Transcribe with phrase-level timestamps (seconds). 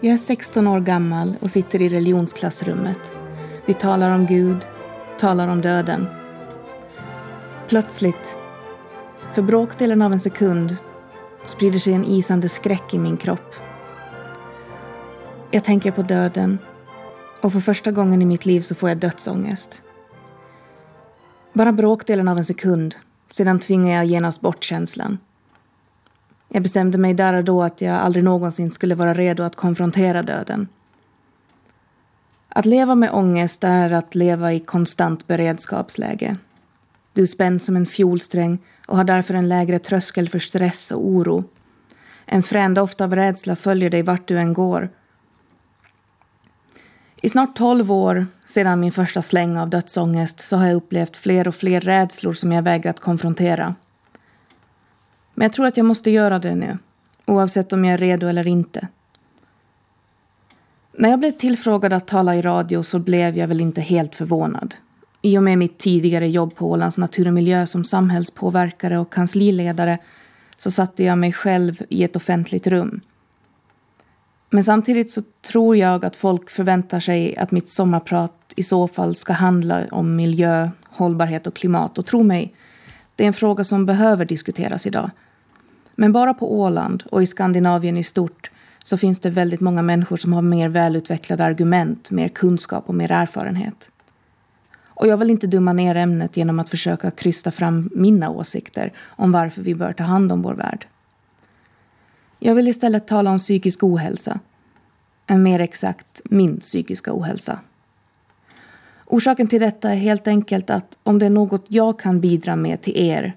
[0.00, 3.12] Jag är 16 år gammal och sitter i religionsklassrummet.
[3.66, 4.66] Vi talar om Gud,
[5.18, 6.06] talar om döden.
[7.68, 8.38] Plötsligt,
[9.32, 10.76] för bråkdelen av en sekund,
[11.44, 13.54] sprider sig en isande skräck i min kropp.
[15.50, 16.58] Jag tänker på döden
[17.40, 19.82] och för första gången i mitt liv så får jag dödsångest.
[21.52, 22.94] Bara bråkdelen av en sekund,
[23.30, 25.18] sedan tvingar jag genast bort känslan.
[26.48, 30.22] Jag bestämde mig där och då att jag aldrig någonsin skulle vara redo att konfrontera
[30.22, 30.68] döden.
[32.48, 36.36] Att leva med ångest är att leva i konstant beredskapsläge.
[37.12, 41.06] Du är spänd som en fjolsträng och har därför en lägre tröskel för stress och
[41.06, 41.44] oro.
[42.26, 44.88] En frän doft av rädsla följer dig vart du än går.
[47.22, 51.48] I snart tolv år sedan min första släng av dödsångest så har jag upplevt fler
[51.48, 53.74] och fler rädslor som jag vägrat konfrontera.
[55.38, 56.78] Men jag tror att jag måste göra det nu,
[57.26, 58.88] oavsett om jag är redo eller inte.
[60.92, 64.74] När jag blev tillfrågad att tala i radio så blev jag väl inte helt förvånad.
[65.22, 69.98] I och med mitt tidigare jobb på Ålands Natur och Miljö som samhällspåverkare och kansliledare
[70.56, 73.00] så satte jag mig själv i ett offentligt rum.
[74.50, 79.14] Men samtidigt så tror jag att folk förväntar sig att mitt sommarprat i så fall
[79.14, 81.98] ska handla om miljö, hållbarhet och klimat.
[81.98, 82.54] Och tro mig,
[83.16, 85.10] det är en fråga som behöver diskuteras idag.
[86.00, 88.50] Men bara på Åland och i Skandinavien i stort
[88.84, 93.10] så finns det väldigt många människor som har mer välutvecklade argument, mer kunskap och mer
[93.10, 93.90] erfarenhet.
[94.84, 99.32] Och jag vill inte dumma ner ämnet genom att försöka krysta fram mina åsikter om
[99.32, 100.86] varför vi bör ta hand om vår värld.
[102.38, 104.40] Jag vill istället tala om psykisk ohälsa.
[105.26, 107.58] En mer exakt min psykiska ohälsa.
[109.06, 112.80] Orsaken till detta är helt enkelt att om det är något jag kan bidra med
[112.80, 113.34] till er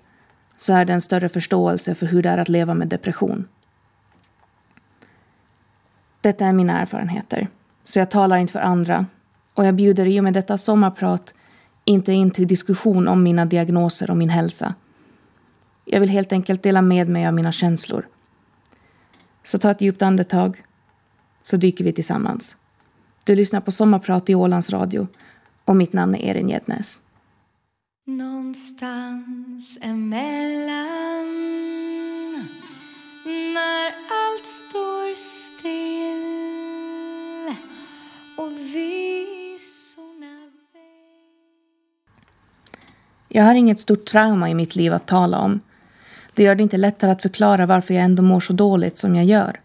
[0.62, 3.48] så är det en större förståelse för hur det är att leva med depression.
[6.22, 7.48] Detta är mina erfarenheter,
[7.84, 9.06] så jag talar inte för andra
[9.54, 11.34] och jag bjuder i och med detta sommarprat
[11.86, 14.76] inte in till diskussion om mina diagnoser och min hälsa.
[15.86, 18.08] Jag vill helt enkelt dela med mig av mina känslor.
[19.44, 20.64] Så ta ett djupt andetag,
[21.42, 22.58] så dyker vi tillsammans.
[23.24, 25.08] Du lyssnar på Sommarprat i Ålands Radio
[25.66, 27.00] och mitt namn är Erin Gednäs.
[28.06, 30.41] Någonstans emellan
[43.34, 45.60] Jag har inget stort trauma i mitt liv att tala om.
[46.34, 49.26] Det gör det inte lättare att förklara varför jag ändå mår så dåligt som jag
[49.26, 49.60] gör.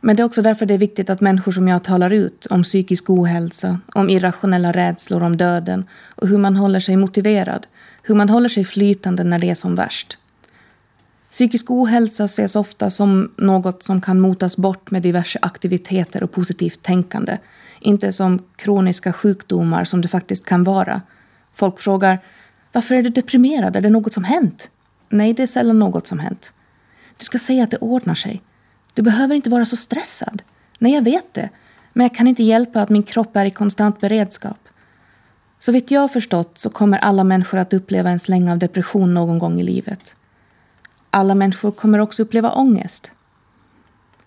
[0.00, 2.62] Men det är också därför det är viktigt att människor som jag talar ut om
[2.62, 5.84] psykisk ohälsa, om irrationella rädslor, om döden
[6.14, 7.66] och hur man håller sig motiverad,
[8.02, 10.18] hur man håller sig flytande när det är som värst.
[11.30, 16.82] Psykisk ohälsa ses ofta som något som kan motas bort med diverse aktiviteter och positivt
[16.82, 17.38] tänkande,
[17.80, 21.02] inte som kroniska sjukdomar som det faktiskt kan vara.
[21.54, 22.18] Folk frågar
[22.72, 23.76] varför är du deprimerad?
[23.76, 24.70] Är det något som hänt?
[25.08, 26.52] Nej, det är sällan något som hänt.
[27.18, 28.42] Du ska säga att det ordnar sig.
[28.94, 30.42] Du behöver inte vara så stressad.
[30.78, 31.48] Nej, jag vet det.
[31.92, 34.68] Men jag kan inte hjälpa att min kropp är i konstant beredskap.
[35.58, 39.14] Så vitt jag har förstått så kommer alla människor att uppleva en släng av depression
[39.14, 40.14] någon gång i livet.
[41.10, 43.12] Alla människor kommer också uppleva ångest.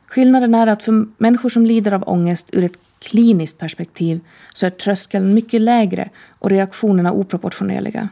[0.05, 4.19] Skillnaden är att för människor som lider av ångest ur ett kliniskt perspektiv
[4.53, 8.09] så är tröskeln mycket lägre och reaktionerna oproportionerliga.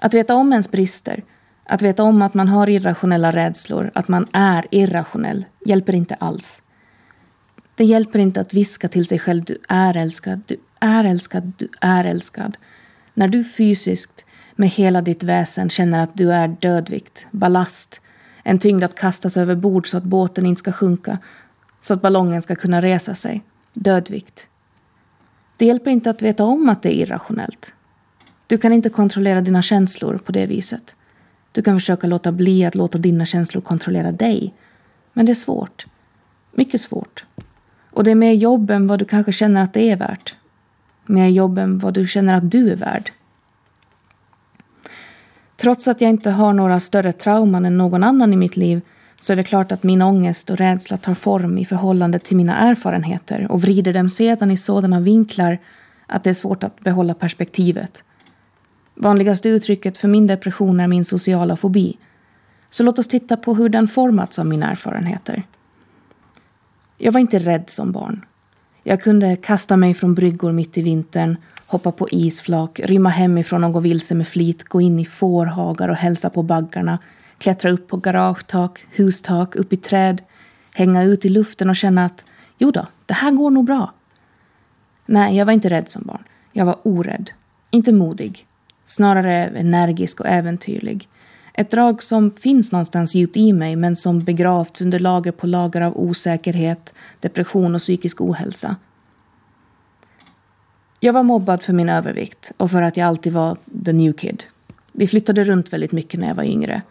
[0.00, 1.24] Att veta om ens brister
[1.70, 6.62] att veta om att man har irrationella rädslor, att man är irrationell, hjälper inte alls.
[7.74, 11.68] Det hjälper inte att viska till sig själv du är älskad, du är älskad, du
[11.80, 12.56] är älskad.
[13.14, 14.24] När du fysiskt
[14.56, 18.00] med hela ditt väsen känner att du är dödvikt, ballast,
[18.42, 21.18] en tyngd att kastas över bord så att båten inte ska sjunka,
[21.80, 23.42] så att ballongen ska kunna resa sig.
[23.72, 24.48] Dödvikt.
[25.56, 27.74] Det hjälper inte att veta om att det är irrationellt.
[28.50, 30.96] Du kan inte kontrollera dina känslor på det viset.
[31.52, 34.54] Du kan försöka låta bli att låta dina känslor kontrollera dig.
[35.12, 35.86] Men det är svårt.
[36.52, 37.24] Mycket svårt.
[37.90, 40.34] Och det är mer jobb än vad du kanske känner att det är värt.
[41.06, 43.12] Mer jobb än vad du känner att du är värd.
[45.56, 48.80] Trots att jag inte har några större trauman än någon annan i mitt liv
[49.20, 52.58] så är det klart att min ångest och rädsla tar form i förhållande till mina
[52.58, 55.58] erfarenheter och vrider dem sedan i sådana vinklar
[56.06, 58.02] att det är svårt att behålla perspektivet.
[58.94, 61.98] Vanligaste uttrycket för min depression är min sociala fobi.
[62.70, 65.42] Så låt oss titta på hur den formats av mina erfarenheter.
[66.98, 68.24] Jag var inte rädd som barn.
[68.82, 73.72] Jag kunde kasta mig från bryggor mitt i vintern, hoppa på isflak, rymma hemifrån och
[73.72, 76.98] gå vilse med flit, gå in i fårhagar och hälsa på baggarna,
[77.38, 80.22] klättra upp på garagetak, hustak, upp i träd,
[80.74, 82.24] hänga ut i luften och känna att
[82.58, 83.94] jo då, det här går nog bra.
[85.06, 86.22] Nej, jag var inte rädd som barn.
[86.52, 87.30] Jag var orädd.
[87.70, 88.46] Inte modig.
[88.90, 91.08] Snarare energisk och äventyrlig.
[91.54, 95.80] Ett drag som finns någonstans djupt i mig men som begravts under lager på lager
[95.80, 98.76] av osäkerhet, depression och psykisk ohälsa.
[101.00, 104.44] Jag var mobbad för min övervikt och för att jag alltid var the new kid.
[104.92, 106.82] Vi flyttade runt väldigt mycket när jag var yngre.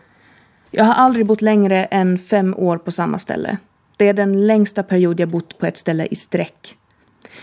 [0.72, 3.58] Jag har aldrig bott längre än fem år på samma ställe.
[3.98, 6.76] Det är den längsta period jag bott på ett ställe i sträck.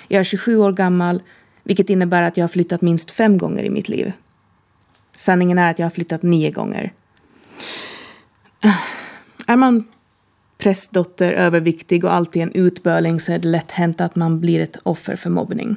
[0.08, 1.23] Jag är 27 år gammal,
[1.62, 4.12] vilket innebär att jag har flyttat minst fem gånger i mitt liv.
[5.17, 6.93] Sanningen är att jag har flyttat nio gånger.
[9.47, 9.85] Är man
[10.59, 14.77] prästdotter, överviktig och alltid en utböling så är det lätt hänt att man blir ett
[14.83, 15.77] offer för mobbning.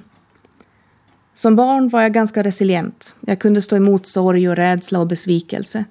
[1.34, 3.16] Som barn var jag ganska resilient.
[3.20, 5.86] Jag kunde stå emot sorg och rädsla och besvikelse.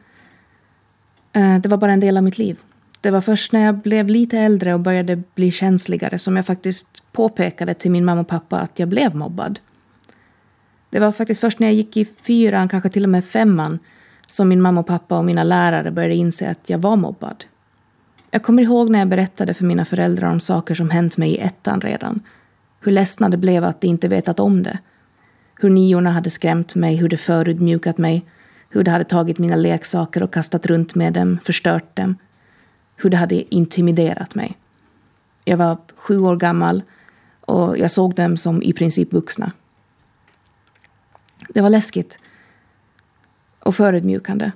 [1.33, 2.59] Eh, det var bara en del av mitt liv.
[3.01, 7.03] Det var först när jag blev lite äldre och började bli känsligare som jag faktiskt
[7.13, 9.59] påpekade till min mamma och pappa att jag blev mobbad.
[10.91, 13.79] Det var faktiskt först när jag gick i fyran, kanske till och med femman,
[14.27, 17.45] som min mamma och pappa och mina lärare började inse att jag var mobbad.
[18.31, 21.39] Jag kommer ihåg när jag berättade för mina föräldrar om saker som hänt mig i
[21.39, 22.21] ettan redan.
[22.81, 24.79] Hur ledsna det blev att de inte vetat om det.
[25.61, 28.25] Hur niorna hade skrämt mig, hur det förödmjukat mig,
[28.71, 32.17] hur de hade tagit mina leksaker och kastat runt med dem, förstört dem.
[32.97, 34.57] Hur det hade intimiderat mig.
[35.45, 36.83] Jag var sju år gammal
[37.41, 39.53] och jag såg dem som i princip vuxna.
[41.49, 42.19] Det var läskigt
[43.61, 44.53] och förödmjukande.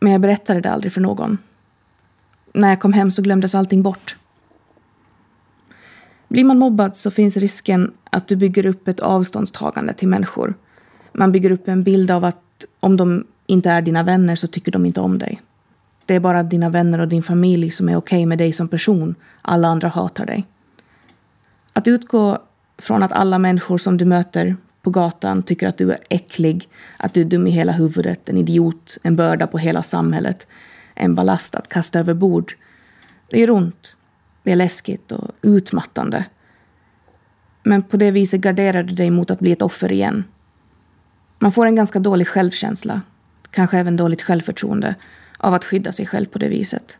[0.00, 1.38] Men jag berättade det aldrig för någon.
[2.52, 4.16] När jag kom hem så glömdes allting bort.
[6.28, 10.54] Blir man mobbad så finns risken att du bygger upp ett avståndstagande till människor.
[11.12, 14.72] Man bygger upp en bild av att om de inte är dina vänner så tycker
[14.72, 15.40] de inte om dig.
[16.06, 18.68] Det är bara dina vänner och din familj som är okej okay med dig som
[18.68, 19.14] person.
[19.42, 20.46] Alla andra hatar dig.
[21.72, 22.38] Att utgå
[22.78, 27.14] från att alla människor som du möter på gatan tycker att du är äcklig, att
[27.14, 30.46] du är dum i hela huvudet, en idiot, en börda på hela samhället,
[30.94, 32.56] en ballast att kasta över bord.
[33.30, 33.96] Det gör ont.
[34.42, 36.24] Det är läskigt och utmattande.
[37.62, 40.24] Men på det viset garderar du dig mot att bli ett offer igen.
[41.38, 43.00] Man får en ganska dålig självkänsla,
[43.50, 44.94] kanske även dåligt självförtroende,
[45.38, 46.98] av att skydda sig själv på det viset.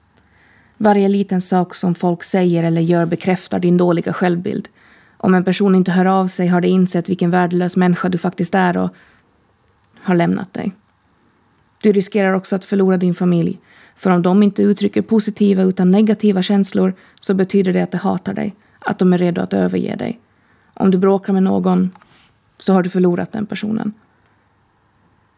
[0.76, 4.68] Varje liten sak som folk säger eller gör bekräftar din dåliga självbild
[5.22, 8.54] om en person inte hör av sig har de insett vilken värdelös människa du faktiskt
[8.54, 8.90] är och
[10.00, 10.72] har lämnat dig.
[11.82, 13.58] Du riskerar också att förlora din familj.
[13.96, 18.34] För om de inte uttrycker positiva utan negativa känslor så betyder det att de hatar
[18.34, 20.20] dig, att de är redo att överge dig.
[20.74, 21.90] Om du bråkar med någon
[22.58, 23.92] så har du förlorat den personen.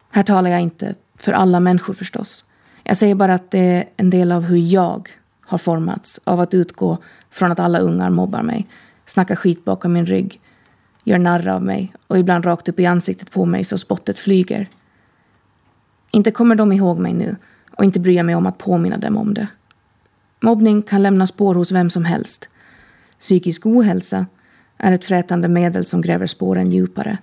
[0.09, 2.45] Här talar jag inte för alla människor förstås.
[2.83, 5.09] Jag säger bara att det är en del av hur jag
[5.41, 6.97] har formats av att utgå
[7.29, 8.67] från att alla ungar mobbar mig
[9.05, 10.41] snackar skit bakom min rygg,
[11.03, 14.69] gör narr av mig och ibland rakt upp i ansiktet på mig så spottet flyger.
[16.11, 17.35] Inte kommer de ihåg mig nu
[17.77, 19.47] och inte bryr jag mig om att påminna dem om det.
[20.41, 22.49] Mobbning kan lämna spår hos vem som helst.
[23.19, 24.25] Psykisk ohälsa
[24.77, 27.17] är ett frätande medel som gräver spåren djupare.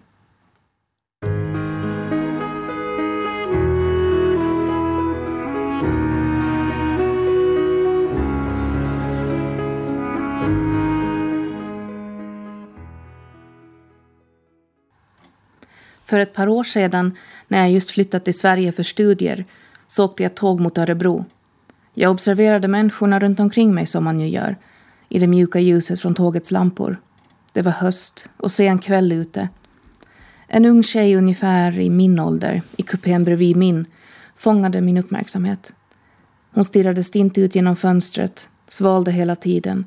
[16.12, 17.16] För ett par år sedan,
[17.48, 19.44] när jag just flyttat till Sverige för studier,
[19.86, 21.24] så åkte jag tåg mot Örebro.
[21.94, 24.56] Jag observerade människorna runt omkring mig som man ju gör,
[25.08, 27.00] i det mjuka ljuset från tågets lampor.
[27.52, 29.48] Det var höst och sen kväll ute.
[30.48, 33.84] En ung tjej ungefär i min ålder, i kupén bredvid min,
[34.36, 35.72] fångade min uppmärksamhet.
[36.50, 39.84] Hon stirrade stint ut genom fönstret, svalde hela tiden,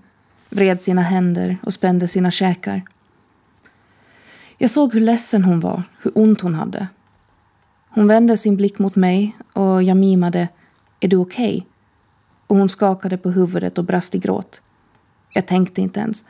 [0.49, 2.83] vred sina händer och spände sina käkar.
[4.57, 6.87] Jag såg hur ledsen hon var, hur ont hon hade.
[7.89, 10.47] Hon vände sin blick mot mig och jag mimade
[10.99, 11.63] ”Är du okej?” okay?
[12.47, 14.61] och hon skakade på huvudet och brast i gråt.
[15.33, 16.25] Jag tänkte inte ens.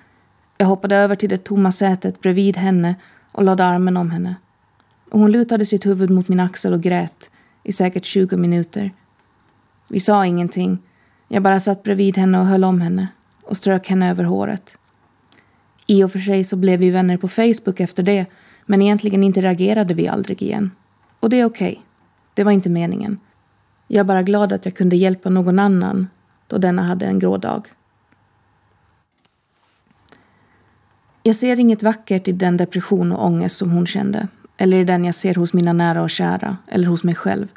[0.57, 2.95] Jag hoppade över till det tomma sätet bredvid henne
[3.31, 4.35] och lade armen om henne.
[5.11, 7.31] Och hon lutade sitt huvud mot min axel och grät
[7.63, 8.91] i säkert 20 minuter.
[9.87, 10.79] Vi sa ingenting.
[11.27, 13.07] Jag bara satt bredvid henne och höll om henne
[13.43, 14.77] och strök henne över håret.
[15.87, 18.25] I och för sig så blev vi vänner på Facebook efter det,
[18.65, 20.71] men egentligen interagerade vi aldrig igen.
[21.19, 21.71] Och det är okej.
[21.71, 21.83] Okay.
[22.33, 23.19] Det var inte meningen.
[23.87, 26.07] Jag är bara glad att jag kunde hjälpa någon annan
[26.47, 27.67] då denna hade en grå dag.
[31.23, 34.27] Jag ser inget vackert i den depression och ångest som hon kände,
[34.57, 37.47] eller i den jag ser hos mina nära och kära, eller hos mig själv.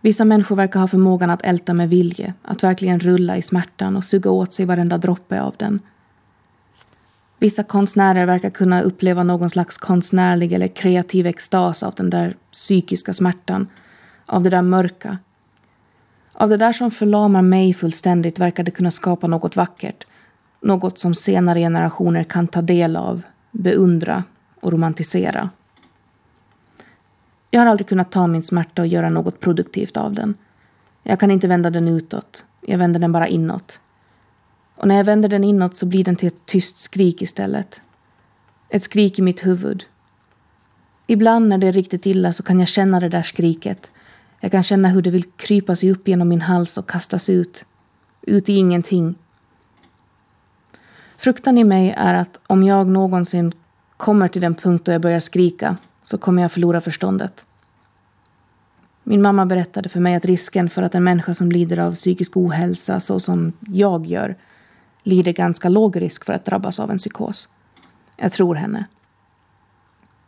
[0.00, 4.04] Vissa människor verkar ha förmågan att älta med vilje, att verkligen rulla i smärtan och
[4.04, 5.80] suga åt sig varenda droppe av den.
[7.40, 13.14] Vissa konstnärer verkar kunna uppleva någon slags konstnärlig eller kreativ extas av den där psykiska
[13.14, 13.68] smärtan,
[14.26, 15.18] av det där mörka.
[16.32, 20.06] Av det där som förlamar mig fullständigt verkar det kunna skapa något vackert,
[20.60, 24.24] något som senare generationer kan ta del av, beundra
[24.60, 25.50] och romantisera.
[27.50, 30.34] Jag har aldrig kunnat ta min smärta och göra något produktivt av den.
[31.02, 33.80] Jag kan inte vända den utåt, jag vänder den bara inåt.
[34.80, 37.80] Och när jag vänder den inåt så blir den till ett tyst skrik istället.
[38.68, 39.84] Ett skrik i mitt huvud.
[41.06, 43.90] Ibland när det är riktigt illa så kan jag känna det där skriket.
[44.40, 47.64] Jag kan känna hur det vill krypa sig upp genom min hals och kastas ut.
[48.22, 49.14] Ut i ingenting.
[51.16, 53.52] Fruktan i mig är att om jag någonsin
[53.96, 57.44] kommer till den punkt då jag börjar skrika så kommer jag förlora förståndet.
[59.04, 62.36] Min mamma berättade för mig att risken för att en människa som lider av psykisk
[62.36, 64.36] ohälsa så som jag gör
[65.02, 67.52] lider ganska låg risk för att drabbas av en psykos.
[68.16, 68.84] Jag tror henne.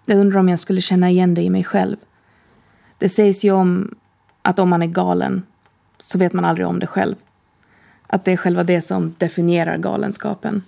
[0.05, 1.97] Jag undrar om jag skulle känna igen det i mig själv.
[2.99, 3.95] Det sägs ju om
[4.43, 5.43] att om man är galen
[5.99, 7.17] så vet man aldrig om det själv.
[8.07, 10.63] Att det är själva det som definierar galenskapen.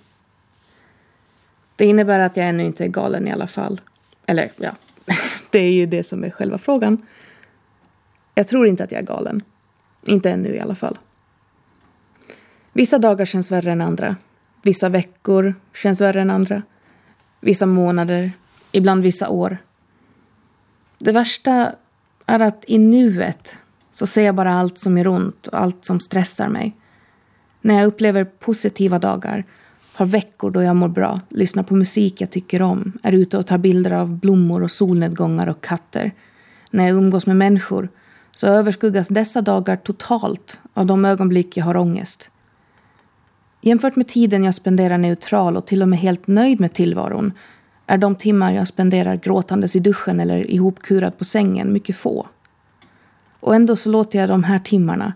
[1.75, 3.81] Det innebär att jag ännu inte är galen i alla fall.
[4.25, 4.71] Eller ja,
[5.49, 7.05] det är ju det som är själva frågan.
[8.35, 9.41] Jag tror inte att jag är galen.
[10.05, 10.97] Inte ännu i alla fall.
[12.77, 14.15] Vissa dagar känns värre än andra.
[14.61, 16.61] Vissa veckor känns värre än andra.
[17.39, 18.31] Vissa månader,
[18.71, 19.57] ibland vissa år.
[20.99, 21.71] Det värsta
[22.25, 23.55] är att i nuet
[23.93, 26.75] så ser jag bara allt som gör ont och allt som stressar mig.
[27.61, 29.45] När jag upplever positiva dagar,
[29.93, 33.47] har veckor då jag mår bra, lyssnar på musik jag tycker om, är ute och
[33.47, 36.11] tar bilder av blommor och solnedgångar och katter.
[36.71, 37.89] När jag umgås med människor
[38.31, 42.31] så överskuggas dessa dagar totalt av de ögonblick jag har ångest.
[43.67, 47.33] Jämfört med tiden jag spenderar neutral och till och med helt nöjd med tillvaron
[47.87, 52.27] är de timmar jag spenderar gråtandes i duschen eller ihopkurad på sängen mycket få.
[53.39, 55.13] Och ändå så låter jag de här timmarna,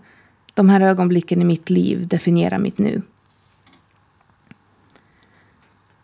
[0.54, 3.02] de här ögonblicken i mitt liv definiera mitt nu.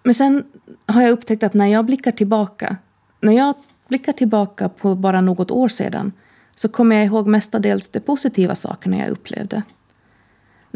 [0.03, 0.45] Men sen
[0.87, 2.77] har jag upptäckt att när jag blickar tillbaka,
[3.21, 3.55] när jag
[3.89, 6.13] blickar tillbaka på bara något år sedan
[6.55, 9.63] så kommer jag ihåg mestadels de positiva sakerna jag upplevde.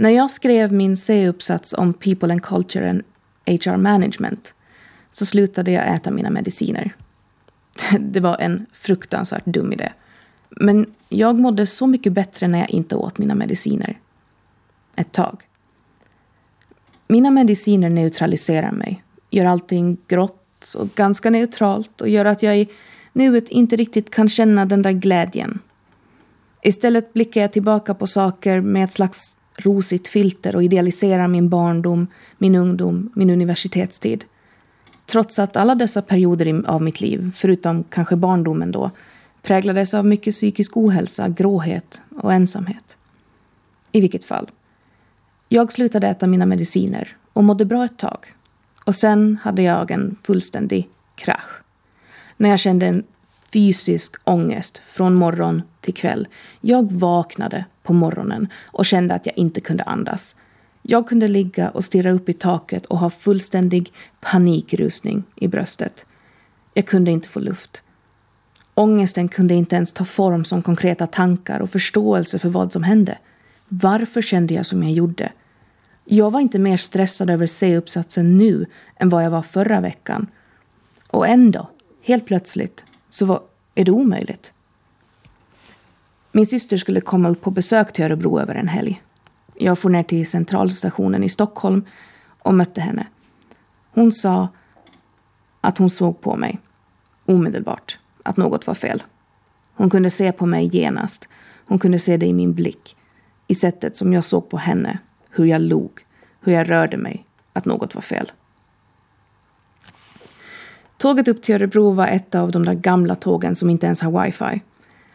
[0.01, 3.03] När jag skrev min C-uppsats om People and Culture and
[3.47, 4.55] HR Management
[5.11, 6.97] så slutade jag äta mina mediciner.
[8.01, 9.93] Det var en fruktansvärt dum idé.
[10.51, 13.99] Men jag mådde så mycket bättre när jag inte åt mina mediciner.
[14.97, 15.43] Ett tag.
[17.09, 22.69] Mina mediciner neutraliserar mig, gör allting grått och ganska neutralt och gör att jag i
[23.13, 25.59] nuet inte riktigt kan känna den där glädjen.
[26.63, 32.07] Istället blickar jag tillbaka på saker med ett slags rosigt filter och idealiserar min barndom,
[32.39, 34.25] min ungdom, min universitetstid.
[35.07, 38.91] Trots att alla dessa perioder av mitt liv, förutom kanske barndomen då,
[39.43, 42.97] präglades av mycket psykisk ohälsa, gråhet och ensamhet.
[43.93, 44.51] I vilket fall.
[45.49, 48.35] Jag slutade äta mina mediciner och mådde bra ett tag.
[48.85, 51.63] Och sen hade jag en fullständig krasch.
[52.37, 53.05] När jag kände en
[53.53, 56.29] fysisk ångest från morgon till kväll.
[56.61, 60.37] Jag vaknade på morgonen och kände att jag inte kunde andas.
[60.83, 66.07] Jag kunde ligga och stirra upp i taket och ha fullständig panikrusning i bröstet.
[66.75, 67.83] Jag kunde inte få luft.
[68.75, 73.19] Ångesten kunde inte ens ta form som konkreta tankar och förståelse för vad som hände.
[73.69, 75.33] Varför kände jag som jag gjorde?
[76.05, 78.67] Jag var inte mer stressad över C-uppsatsen nu
[78.97, 80.27] än vad jag var förra veckan.
[81.09, 81.71] Och ändå,
[82.03, 83.43] helt plötsligt, så var,
[83.75, 84.55] är det omöjligt.
[86.33, 89.03] Min syster skulle komma upp på besök till Örebro över en helg.
[89.55, 91.85] Jag for ner till centralstationen i Stockholm
[92.39, 93.07] och mötte henne.
[93.91, 94.49] Hon sa
[95.61, 96.59] att hon såg på mig,
[97.27, 99.03] omedelbart, att något var fel.
[99.75, 101.29] Hon kunde se på mig genast.
[101.67, 102.97] Hon kunde se det i min blick,
[103.47, 104.99] i sättet som jag såg på henne,
[105.31, 105.91] hur jag log,
[106.41, 108.33] hur jag rörde mig, att något var fel.
[111.01, 114.25] Tåget upp till Örebro var ett av de där gamla tågen som inte ens har
[114.25, 114.63] wifi.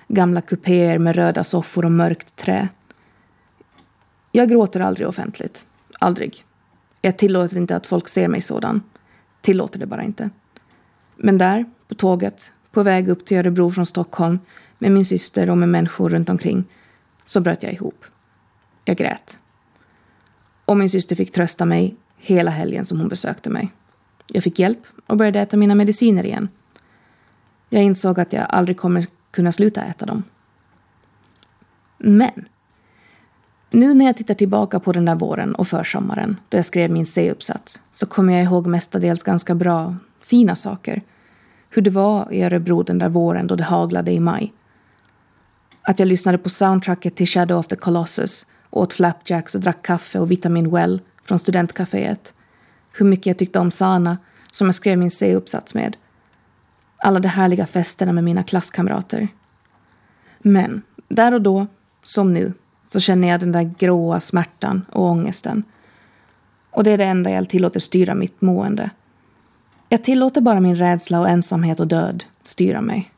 [0.07, 2.69] Gamla kupéer med röda soffor och mörkt trä.
[4.31, 5.65] Jag gråter aldrig offentligt.
[5.99, 6.43] Aldrig.
[7.01, 8.81] Jag tillåter inte att folk ser mig sådan.
[9.41, 10.29] Tillåter det bara inte.
[11.15, 14.39] Men där, på tåget, på väg upp till Örebro från Stockholm
[14.79, 16.63] med min syster och med människor runt omkring,
[17.23, 18.05] så bröt jag ihop.
[18.85, 19.39] Jag grät.
[20.65, 23.71] Och min syster fick trösta mig hela helgen som hon besökte mig.
[24.27, 26.49] Jag fick hjälp och började äta mina mediciner igen.
[27.69, 30.23] Jag insåg att jag aldrig kommer kunna sluta äta dem.
[31.97, 32.45] Men
[33.69, 37.05] nu när jag tittar tillbaka på den där våren och försommaren då jag skrev min
[37.05, 41.01] C-uppsats så kommer jag ihåg mestadels ganska bra, fina saker.
[41.69, 44.53] Hur det var i Örebro den där våren då det haglade i maj.
[45.81, 50.19] Att jag lyssnade på soundtracket till Shadow of the Colossus åt flapjacks och drack kaffe
[50.19, 52.33] och vitamin well från studentcaféet.
[52.97, 54.17] Hur mycket jag tyckte om Sana,
[54.51, 55.97] som jag skrev min C-uppsats med.
[56.97, 59.27] Alla de härliga festerna med mina klasskamrater.
[60.39, 61.67] Men där och då,
[62.03, 62.53] som nu,
[62.85, 65.63] så känner jag den där gråa smärtan och ångesten.
[66.71, 68.89] Och det är det enda jag tillåter styra mitt mående.
[69.89, 73.11] Jag tillåter bara min rädsla och ensamhet och död styra mig.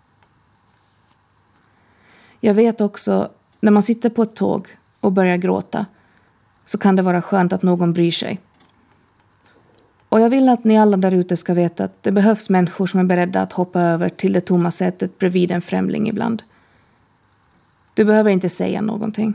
[2.39, 3.29] Jag vet också,
[3.59, 4.67] när man sitter på ett tåg
[4.99, 5.85] och börjar gråta
[6.65, 8.39] så kan det vara skönt att någon bryr sig.
[10.09, 12.99] Och jag vill att ni alla där ute ska veta att det behövs människor som
[12.99, 16.43] är beredda att hoppa över till det tomma sätet bredvid en främling ibland.
[17.93, 19.33] Du behöver inte säga någonting.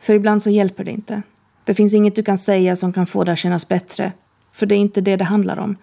[0.00, 1.22] För ibland så hjälper det inte.
[1.64, 4.12] Det finns inget du kan säga som kan få det att kännas bättre.
[4.52, 5.76] För det är inte det det handlar om.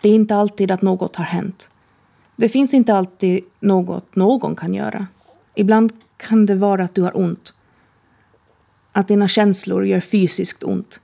[0.00, 1.70] Det är inte alltid att något har hänt.
[2.36, 5.06] Det finns inte alltid något någon kan göra.
[5.54, 7.54] Ibland kan det vara att du har ont.
[8.92, 11.00] Att dina känslor gör fysiskt ont.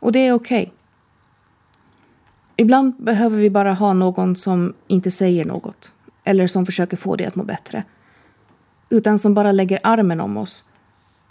[0.00, 0.62] Och det är okej.
[0.62, 0.72] Okay.
[2.62, 5.94] Ibland behöver vi bara ha någon som inte säger något.
[6.24, 7.84] Eller som försöker få dig att må bättre.
[8.88, 10.64] Utan som bara lägger armen om oss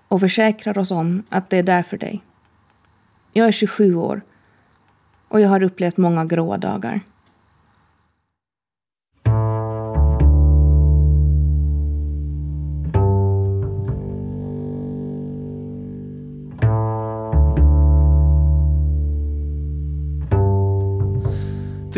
[0.07, 2.23] och försäkrar oss om att det är där för dig.
[3.33, 4.21] Jag är 27 år
[5.27, 7.01] och jag har upplevt många gråa dagar.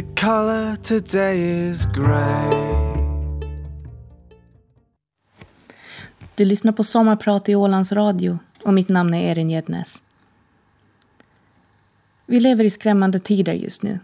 [0.04, 2.94] The color today is grey
[6.36, 10.04] Du lyssnar på Sommarprat i Ålands Radio och mitt namn är Erin Gednes.
[12.26, 14.00] Vi lever i skrämmande tider just nu.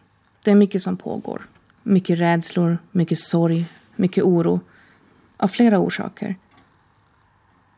[0.46, 1.48] Det är mycket som pågår.
[1.84, 4.60] Mycket rädslor, mycket sorg, mycket oro.
[5.38, 6.36] Av flera orsaker.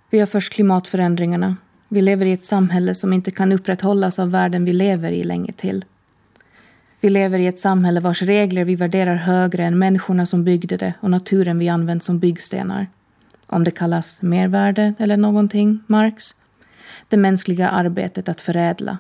[0.10, 1.56] Vi har först klimatförändringarna.
[1.88, 5.52] Vi lever i ett samhälle som inte kan upprätthållas av världen vi lever i länge
[5.52, 5.86] till.
[7.04, 10.94] Vi lever i ett samhälle vars regler vi värderar högre än människorna som byggde det
[11.00, 12.88] och naturen vi använt som byggstenar
[13.52, 16.36] om det kallas mervärde eller någonting, Marx.
[17.08, 18.98] Det mänskliga arbetet att förädla.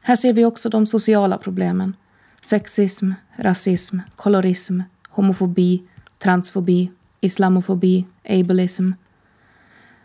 [0.00, 1.96] Här ser vi också de sociala problemen.
[2.42, 5.82] Sexism, rasism, kolorism, homofobi,
[6.18, 8.92] transfobi, islamofobi, ableism.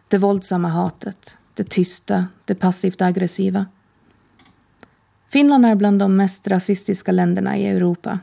[0.07, 3.65] Det våldsamma hatet, det tysta, det passivt aggressiva.
[5.29, 8.19] Finland är bland de mest rasistiska länderna i Europa.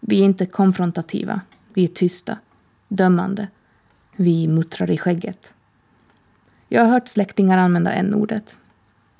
[0.00, 1.40] Vi är inte konfrontativa,
[1.74, 2.38] vi är tysta,
[2.88, 3.48] dömande
[4.20, 5.54] vi muttrar i skägget.
[6.68, 8.58] Jag har hört släktingar använda n-ordet.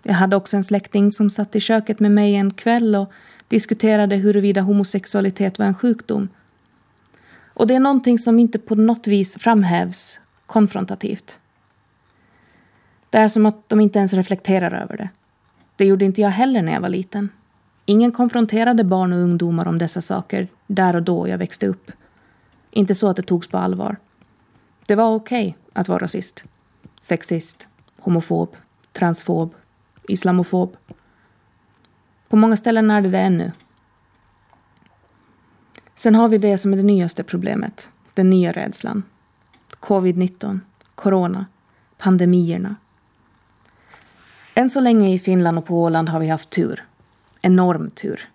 [0.02, 3.12] Jag hade också en släkting som satt i köket med mig en kväll och
[3.48, 6.28] diskuterade huruvida homosexualitet var en sjukdom.
[7.54, 11.40] Och det är någonting som inte på något vis framhävs konfrontativt.
[13.10, 15.08] Det är som att de inte ens reflekterar över det.
[15.80, 17.28] Det gjorde inte jag heller när jag var liten.
[17.84, 21.90] Ingen konfronterade barn och ungdomar om dessa saker där och då jag växte upp.
[22.70, 23.96] Inte så att det togs på allvar.
[24.86, 26.44] Det var okej okay att vara rasist,
[27.00, 27.68] sexist,
[28.00, 28.56] homofob,
[28.92, 29.54] transfob,
[30.08, 30.76] islamofob.
[32.28, 33.52] På många ställen är det det ännu.
[35.94, 39.02] Sen har vi det som är det nyaste problemet, den nya rädslan.
[39.80, 40.60] Covid-19,
[40.94, 41.46] corona,
[41.98, 42.76] pandemierna.
[44.54, 46.84] Än så länge i Finland och på Åland har vi haft tur.
[47.42, 48.28] Enorm tur.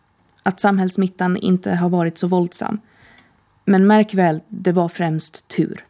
[0.43, 2.79] Att samhällssmittan inte har varit så våldsam.
[3.65, 5.85] Men märk väl, det var främst tur.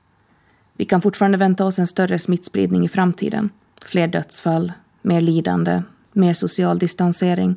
[0.74, 3.50] Vi kan fortfarande vänta oss en större smittspridning i framtiden.
[3.86, 5.84] Fler dödsfall, mer lidande,
[6.14, 7.56] mer social distansering.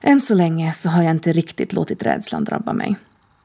[0.00, 2.96] Än så länge så har jag inte riktigt låtit rädslan drabba mig.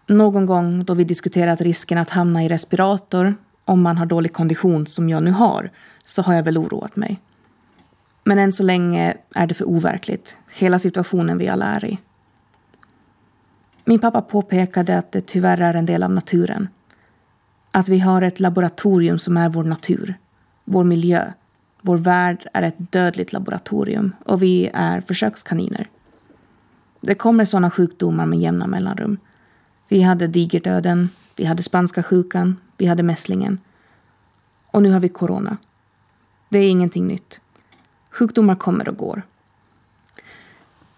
[0.07, 3.35] Någon gång då vi diskuterat risken att hamna i respirator
[3.69, 5.69] om man har dålig kondition som jag nu har,
[6.03, 7.19] så har jag väl oroat mig.
[8.23, 11.97] Men än så länge är det för overkligt, hela situationen vi alla är i.
[13.85, 16.67] Min pappa påpekade att det tyvärr är en del av naturen
[17.71, 20.13] att vi har ett laboratorium som är vår natur,
[20.65, 21.31] vår miljö.
[21.81, 25.87] Vår värld är ett dödligt laboratorium och vi är försökskaniner.
[27.01, 29.17] Det kommer sådana sjukdomar med jämna mellanrum.
[29.87, 33.59] Vi hade digerdöden, vi hade spanska sjukan, vi hade mässlingen.
[34.71, 35.57] Och nu har vi corona.
[36.49, 37.41] Det är ingenting nytt.
[38.09, 39.21] Sjukdomar kommer och går.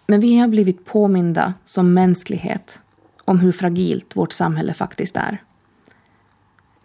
[0.06, 2.80] Men vi har blivit påminda som mänsklighet
[3.24, 5.42] om hur fragilt vårt samhälle faktiskt är.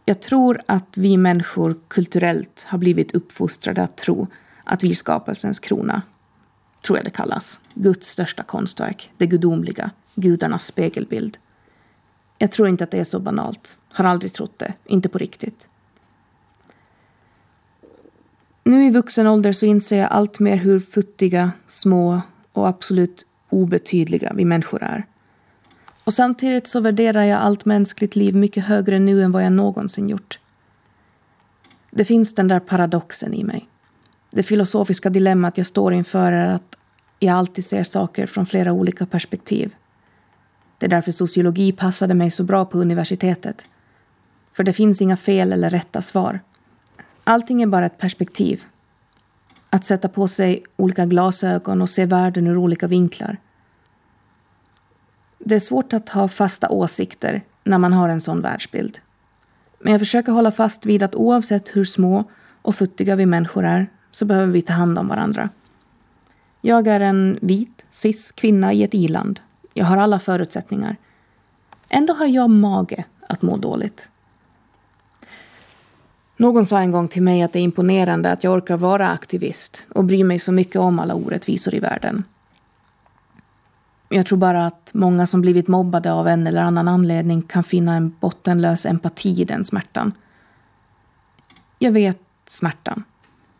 [0.05, 4.27] Jag tror att vi människor kulturellt har blivit uppfostrade att tro
[4.63, 6.01] att vi är skapelsens krona.
[6.85, 7.59] Tror jag det kallas.
[7.73, 11.37] Guds största konstverk, det gudomliga, gudarnas spegelbild.
[12.37, 13.79] Jag tror inte att det är så banalt.
[13.89, 14.73] Har aldrig trott det.
[14.85, 15.67] Inte på riktigt.
[18.63, 22.21] Nu i vuxen ålder så inser jag allt mer hur futtiga, små
[22.51, 25.05] och absolut obetydliga vi människor är.
[26.03, 30.09] Och samtidigt så värderar jag allt mänskligt liv mycket högre nu än vad jag någonsin
[30.09, 30.39] gjort.
[31.91, 33.67] Det finns den där paradoxen i mig.
[34.31, 36.75] Det filosofiska dilemmat jag står inför är att
[37.19, 39.75] jag alltid ser saker från flera olika perspektiv.
[40.77, 43.65] Det är därför sociologi passade mig så bra på universitetet.
[44.53, 46.39] För det finns inga fel eller rätta svar.
[47.23, 48.63] Allting är bara ett perspektiv.
[49.69, 53.37] Att sätta på sig olika glasögon och se världen ur olika vinklar.
[55.39, 58.99] Det är svårt att ha fasta åsikter när man har en sån världsbild.
[59.79, 62.23] Men jag försöker hålla fast vid att oavsett hur små
[62.61, 65.49] och futtiga vi människor är så behöver vi ta hand om varandra.
[66.61, 69.39] Jag är en vit, cis kvinna i ett iland.
[69.77, 70.95] Jag har alla förutsättningar.
[71.89, 74.09] Ändå har jag mage att må dåligt.
[76.37, 79.87] Någon sa en gång till mig att det är imponerande att jag orkar vara aktivist
[79.89, 82.23] och bry mig så mycket om alla orättvisor i världen.
[84.09, 87.95] Jag tror bara att många som blivit mobbade av en eller annan anledning kan finna
[87.95, 90.11] en bottenlös empati i den smärtan.
[91.79, 93.03] Jag vet smärtan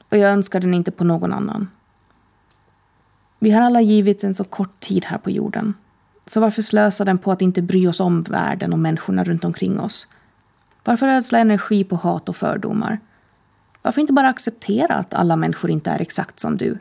[0.10, 1.70] och jag önskar den inte på någon annan.
[3.40, 5.74] Vi har alla givits en så kort tid här på jorden.
[6.28, 9.80] Så varför slösa den på att inte bry oss om världen och människorna runt omkring
[9.80, 10.08] oss?
[10.84, 13.00] Varför ödsla energi på hat och fördomar?
[13.82, 16.78] Varför inte bara acceptera att alla människor inte är exakt som du?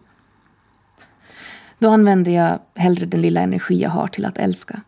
[1.79, 4.81] Då använder jag hellre den lilla energi jag har till att älska.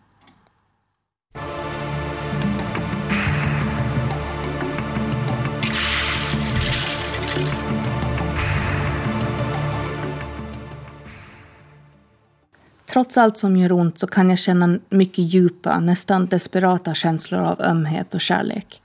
[12.88, 17.61] Trots allt som gör ont så kan jag känna mycket djupa, nästan desperata känslor av
[17.61, 18.83] ömhet och kärlek.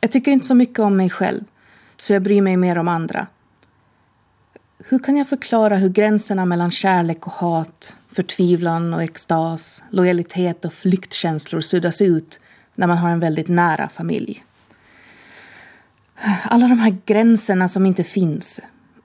[0.00, 1.44] Jag tycker inte så mycket om mig själv,
[1.96, 3.26] så jag bryr mig mer om andra.
[4.88, 10.72] Hur kan jag förklara hur gränserna mellan kärlek och hat, förtvivlan och extas, lojalitet och
[10.72, 12.40] flyktkänslor suddas ut
[12.74, 14.44] när man har en väldigt nära familj?
[16.44, 18.60] Alla de här gränserna som inte finns.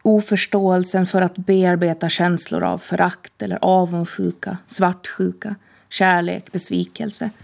[0.08, 5.56] Oförståelsen för att bearbeta känslor av förakt eller avundsjuka, svartsjuka,
[5.90, 7.30] kärlek, besvikelse–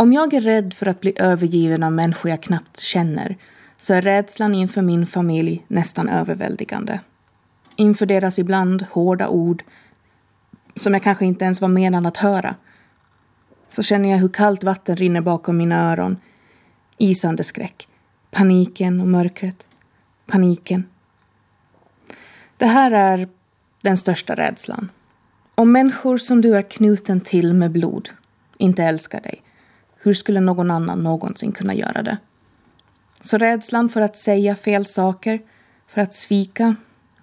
[0.00, 3.36] om jag är rädd för att bli övergiven av människor jag knappt känner
[3.78, 7.00] så är rädslan inför min familj nästan överväldigande.
[7.76, 9.64] Inför deras ibland hårda ord
[10.74, 12.54] som jag kanske inte ens var menad att höra
[13.68, 16.16] så känner jag hur kallt vatten rinner bakom mina öron.
[16.98, 17.88] Isande skräck.
[18.30, 19.66] Paniken och mörkret.
[20.26, 20.84] Paniken.
[22.58, 23.28] Det här är
[23.82, 24.90] den största rädslan.
[25.54, 28.08] Om människor som du är knuten till med blod
[28.58, 29.42] inte älskar dig
[30.00, 32.18] hur skulle någon annan någonsin kunna göra det?
[33.20, 35.40] Så rädslan för att säga fel saker,
[35.88, 36.76] för att svika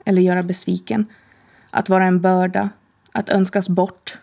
[0.05, 1.05] eller göra besviken,
[1.69, 2.69] att vara en börda,
[3.11, 4.17] att önskas bort.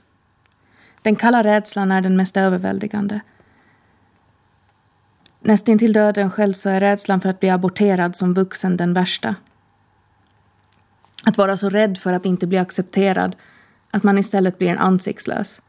[1.02, 3.20] Den kalla rädslan är den mest överväldigande.
[5.40, 9.34] Nästintill döden själv så är rädslan för att bli aborterad som vuxen den värsta.
[11.24, 13.36] Att vara så rädd för att inte bli accepterad
[13.90, 15.60] att man istället blir en ansiktslös.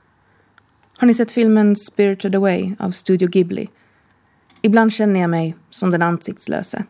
[0.97, 3.69] Har ni sett filmen Spirited Away av Studio Ghibli?
[4.61, 6.83] Ibland känner jag mig som den ansiktslöse.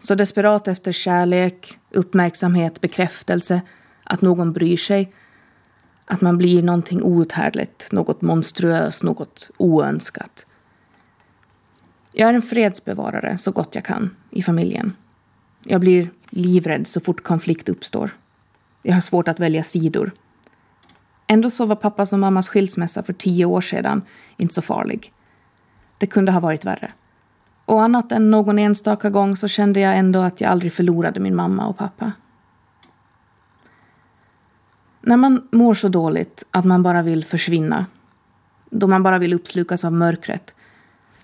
[0.00, 3.60] Så desperat efter kärlek, uppmärksamhet, bekräftelse,
[4.04, 5.12] att någon bryr sig.
[6.04, 10.46] Att man blir någonting outhärdligt, något monstruöst, något oönskat.
[12.12, 14.92] Jag är en fredsbevarare så gott jag kan i familjen.
[15.64, 18.10] Jag blir livrädd så fort konflikt uppstår.
[18.82, 20.12] Jag har svårt att välja sidor.
[21.26, 24.02] Ändå så var pappas och mammas skilsmässa för tio år sedan
[24.36, 25.12] inte så farlig.
[25.98, 26.92] Det kunde ha varit värre.
[27.64, 31.36] Och annat än någon enstaka gång så kände jag ändå att jag aldrig förlorade min
[31.36, 32.12] mamma och pappa.
[35.00, 37.86] När man mår så dåligt att man bara vill försvinna,
[38.70, 40.54] då man bara vill uppslukas av mörkret,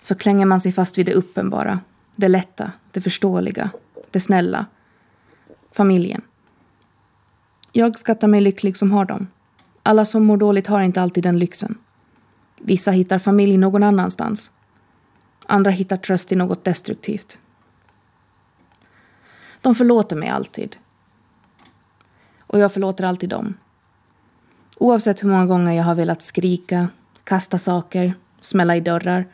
[0.00, 1.80] så klänger man sig fast vid det uppenbara,
[2.16, 3.70] det lätta, det förståeliga,
[4.10, 4.66] det snälla.
[5.72, 6.22] Familjen.
[7.72, 9.26] Jag skattar mig lycklig som har dem.
[9.82, 11.78] Alla som mår dåligt har inte alltid den lyxen.
[12.58, 14.50] Vissa hittar familj någon annanstans.
[15.46, 17.38] Andra hittar tröst i något destruktivt.
[19.60, 20.76] De förlåter mig alltid.
[22.38, 23.54] Och jag förlåter alltid dem.
[24.76, 26.88] Oavsett hur många gånger jag har velat skrika,
[27.24, 29.26] kasta saker, smälla i dörrar,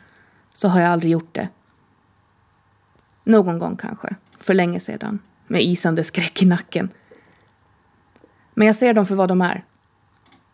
[0.53, 1.49] så har jag aldrig gjort det.
[3.23, 6.89] Någon gång kanske, för länge sedan, med isande skräck i nacken.
[8.53, 9.63] Men jag ser dem för vad de är.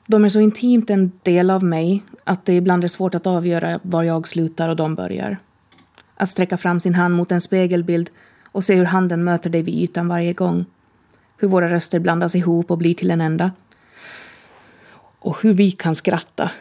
[0.08, 3.79] De är så intimt en del av mig att det ibland är svårt att avgöra
[3.84, 5.38] var jag slutar och de börjar.
[6.15, 8.10] Att sträcka fram sin hand mot en spegelbild
[8.51, 10.65] och se hur handen möter dig vid ytan varje gång.
[11.38, 13.51] Hur våra röster blandas ihop och blir till en enda.
[15.19, 16.51] Och hur vi kan skratta.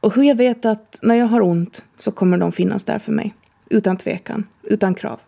[0.00, 3.12] Och hur jag vet att när jag har ont så kommer de finnas där för
[3.12, 3.34] mig.
[3.70, 5.20] Utan tvekan, utan krav.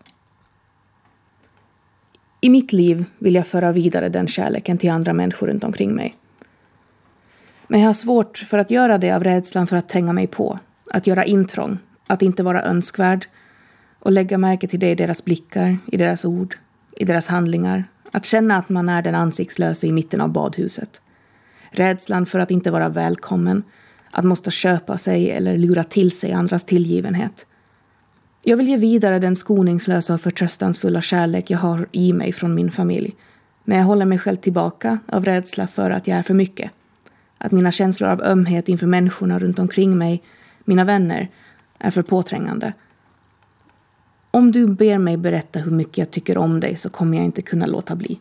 [2.41, 6.15] I mitt liv vill jag föra vidare den kärleken till andra människor runt omkring mig.
[7.67, 10.59] Men jag har svårt för att göra det av rädslan för att tränga mig på,
[10.91, 13.25] att göra intrång, att inte vara önskvärd
[13.99, 16.55] och lägga märke till det i deras blickar, i deras ord,
[16.97, 17.83] i deras handlingar.
[18.11, 21.01] Att känna att man är den ansiktslösa i mitten av badhuset.
[21.71, 23.63] Rädslan för att inte vara välkommen,
[24.11, 27.45] att måste köpa sig eller lura till sig andras tillgivenhet.
[28.41, 32.71] Jag vill ge vidare den skoningslösa och förtröstansfulla kärlek jag har i mig från min
[32.71, 33.15] familj.
[33.63, 36.71] Men jag håller mig själv tillbaka av rädsla för att jag är för mycket.
[37.37, 40.23] Att mina känslor av ömhet inför människorna runt omkring mig,
[40.65, 41.29] mina vänner,
[41.79, 42.73] är för påträngande.
[44.31, 47.41] Om du ber mig berätta hur mycket jag tycker om dig så kommer jag inte
[47.41, 48.19] kunna låta bli.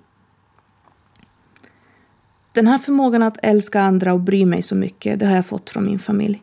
[2.53, 5.71] Den här förmågan att älska andra och bry mig så mycket, det har jag fått
[5.71, 6.43] från min familj.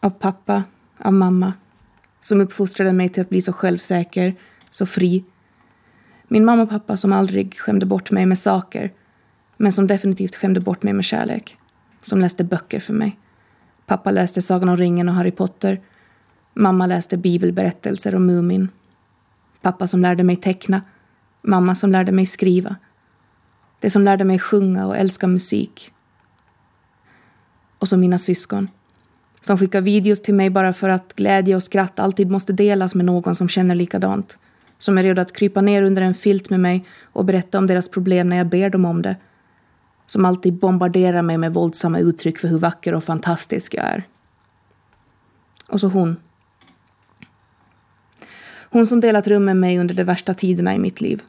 [0.00, 0.62] Av pappa,
[0.98, 1.52] av mamma,
[2.24, 4.34] som uppfostrade mig till att bli så självsäker,
[4.70, 5.24] så fri.
[6.28, 8.92] Min mamma och pappa som aldrig skämde bort mig med saker,
[9.56, 11.56] men som definitivt skämde bort mig med kärlek.
[12.02, 13.18] Som läste böcker för mig.
[13.86, 15.80] Pappa läste Sagan om ringen och Harry Potter.
[16.54, 18.68] Mamma läste bibelberättelser och Mumin.
[19.62, 20.82] Pappa som lärde mig teckna.
[21.42, 22.76] Mamma som lärde mig skriva.
[23.80, 25.92] Det som lärde mig sjunga och älska musik.
[27.78, 28.68] Och så mina syskon
[29.46, 33.04] som skickar videos till mig bara för att glädje och skratt alltid måste delas med
[33.04, 34.38] någon som känner likadant.
[34.78, 37.88] Som är redo att krypa ner under en filt med mig och berätta om deras
[37.88, 39.16] problem när jag ber dem om det.
[40.06, 44.06] Som alltid bombarderar mig med våldsamma uttryck för hur vacker och fantastisk jag är.
[45.66, 46.16] Och så hon.
[48.70, 51.22] Hon som delat rum med mig under de värsta tiderna i mitt liv.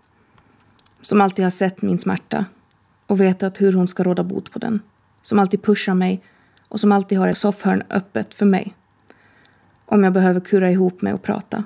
[1.01, 2.45] Som alltid har sett min smärta
[3.08, 4.80] och vetat hur hon ska råda bot på den.
[5.21, 6.21] Som alltid pushar mig
[6.69, 8.75] och som alltid har ett soffhörn öppet för mig.
[9.86, 11.63] Om jag behöver kura ihop mig och prata.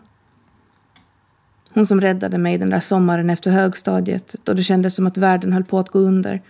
[1.74, 5.54] Hon som räddade mig den där sommaren efter högstadiet då det kändes som att världen
[5.54, 6.42] höll på att gå under.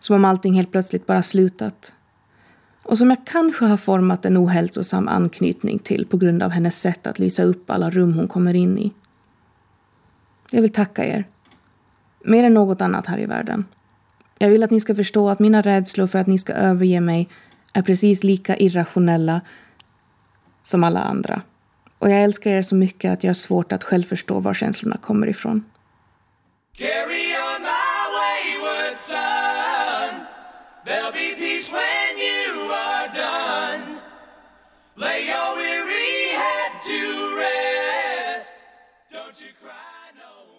[0.00, 1.94] Som om allting helt plötsligt bara slutat.
[2.82, 7.06] Och som jag kanske har format en ohälsosam anknytning till på grund av hennes sätt
[7.06, 8.92] att lysa upp alla rum hon kommer in i.
[10.50, 11.24] Jag vill tacka er.
[12.24, 13.64] Mer än något annat här i världen.
[14.38, 17.28] Jag vill att ni ska förstå att mina rädslor för att ni ska överge mig
[17.72, 19.40] är precis lika irrationella
[20.62, 21.42] som alla andra.
[21.98, 24.96] Och jag älskar er så mycket att jag har svårt att själv förstå var känslorna
[24.96, 25.64] kommer ifrån.
[26.78, 30.26] Carry on my wayward son
[30.86, 34.00] There'll be peace when you are done
[34.96, 37.00] Lay your weary head to
[37.42, 38.56] rest
[39.12, 40.57] Don't you cry no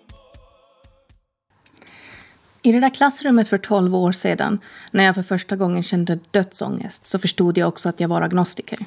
[2.61, 4.59] i det där klassrummet för tolv år sedan,
[4.91, 8.85] när jag för första gången kände dödsångest, så förstod jag också att jag var agnostiker.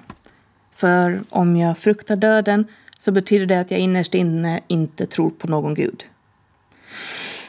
[0.77, 2.65] För om jag fruktar döden
[2.99, 6.05] så betyder det att jag innerst inne inte tror på någon gud.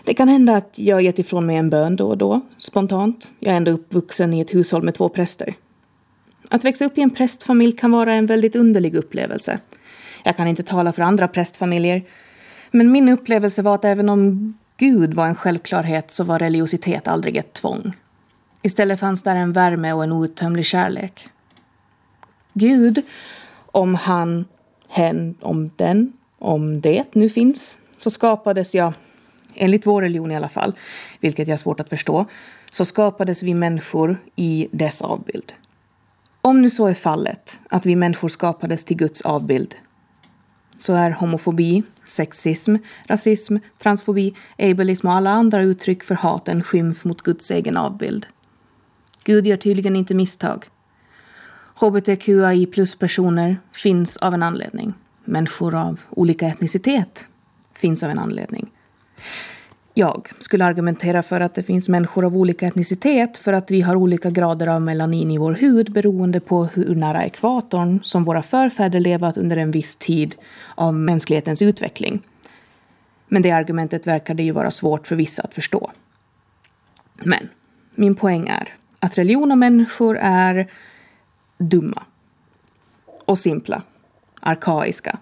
[0.03, 3.31] Det kan hända att jag gett ifrån mig en bön då och då, spontant.
[3.39, 5.55] Jag är ändå uppvuxen i ett hushåll med två präster.
[6.49, 9.59] Att växa upp i en prästfamilj kan vara en väldigt underlig upplevelse.
[10.23, 12.03] Jag kan inte tala för andra prästfamiljer,
[12.71, 14.53] men min upplevelse var att även om
[14.84, 17.93] Gud var en självklarhet så var religiositet aldrig ett tvång.
[18.62, 21.28] Istället fanns där en värme och en outtömlig kärlek.
[22.54, 23.02] Gud,
[23.56, 24.46] om han,
[24.89, 28.93] hen, om den, om det nu finns, så skapades jag,
[29.56, 30.74] enligt vår religion i alla fall,
[31.19, 32.26] vilket jag har svårt att förstå,
[32.72, 35.54] så skapades vi människor i dess avbild.
[36.41, 39.76] Om nu så är fallet, att vi människor skapades till Guds avbild,
[40.79, 42.75] så är homofobi, sexism,
[43.07, 48.25] rasism, transfobi, ableism och alla andra uttryck för hat en skymf mot Guds egen avbild.
[49.23, 50.65] Gud gör tydligen inte misstag.
[51.75, 54.93] HBTQI plus-personer finns av en anledning.
[55.25, 57.25] Människor av olika etnicitet
[57.73, 58.71] finns av en anledning.
[59.95, 63.95] Jag skulle argumentera för att det finns människor av olika etnicitet för att vi har
[63.95, 68.99] olika grader av melanin i vår hud beroende på hur nära ekvatorn som våra förfäder
[68.99, 70.36] levat under en viss tid
[70.75, 72.21] av mänsklighetens utveckling.
[73.27, 75.91] Men det argumentet verkar det ju vara svårt för vissa att förstå.
[77.23, 77.49] Men
[77.95, 80.71] min poäng är att religion och människor är
[81.58, 82.03] dumma
[83.25, 83.82] och simpla,
[84.39, 85.17] arkaiska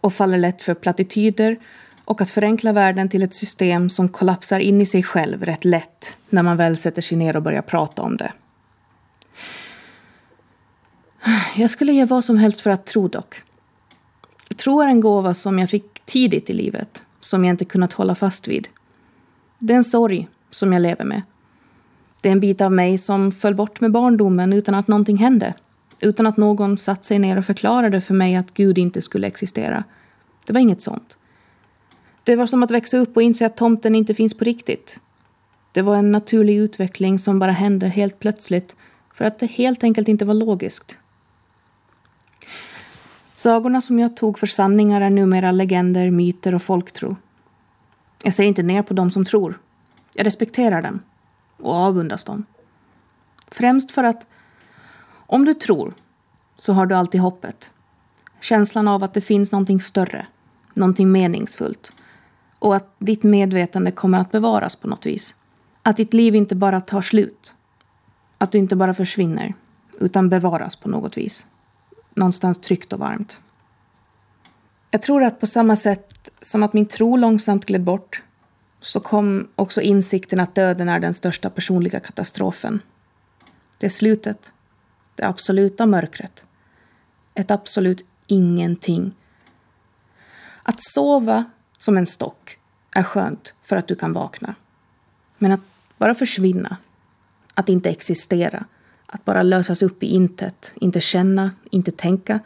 [0.00, 1.56] och faller lätt för plattityder
[2.06, 6.16] och att förenkla världen till ett system som kollapsar in i sig själv rätt lätt
[6.28, 8.32] när man väl sätter sig ner och börjar prata om det.
[11.56, 13.42] Jag skulle ge vad som helst för att tro dock.
[14.56, 18.14] Tro är en gåva som jag fick tidigt i livet, som jag inte kunnat hålla
[18.14, 18.68] fast vid.
[19.58, 21.22] Det är en sorg som jag lever med.
[22.22, 25.54] Det är en bit av mig som föll bort med barndomen utan att någonting hände.
[26.00, 29.84] Utan att någon satt sig ner och förklarade för mig att Gud inte skulle existera.
[30.46, 31.18] Det var inget sånt.
[32.26, 35.00] Det var som att växa upp och inse att tomten inte finns på riktigt.
[35.72, 38.76] Det var en naturlig utveckling som bara hände helt plötsligt
[39.14, 40.98] för att det helt enkelt inte var logiskt.
[43.34, 47.16] Sagorna som jag tog för sanningar är numera legender, myter och folktro.
[48.22, 49.58] Jag ser inte ner på dem som tror.
[50.14, 51.00] Jag respekterar dem
[51.56, 52.44] och avundas dem.
[53.48, 54.26] Främst för att
[55.08, 55.94] om du tror
[56.56, 57.70] så har du alltid hoppet.
[58.40, 60.26] Känslan av att det finns någonting större,
[60.74, 61.92] någonting meningsfullt
[62.66, 65.34] och att ditt medvetande kommer att bevaras på något vis.
[65.82, 67.56] Att ditt liv inte bara tar slut.
[68.38, 69.54] Att du inte bara försvinner,
[70.00, 71.46] utan bevaras på något vis.
[72.14, 73.40] Någonstans tryggt och varmt.
[74.90, 78.22] Jag tror att på samma sätt som att min tro långsamt gled bort
[78.80, 82.80] så kom också insikten att döden är den största personliga katastrofen.
[83.78, 84.52] Det är slutet.
[85.14, 86.46] Det absoluta mörkret.
[87.34, 89.14] Ett absolut ingenting.
[90.62, 91.44] Att sova
[91.78, 92.58] som en stock
[92.90, 94.54] är skönt för att du kan vakna.
[95.38, 95.60] Men att
[95.98, 96.76] bara försvinna,
[97.54, 98.64] att inte existera,
[99.06, 102.40] att bara lösas upp i intet, inte känna, inte tänka.